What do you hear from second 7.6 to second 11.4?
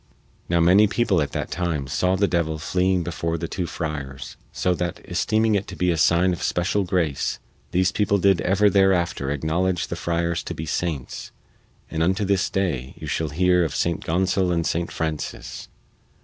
these people did ever thereafter acknowledge the friars to be saints,